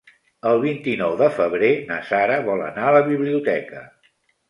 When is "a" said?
2.91-2.99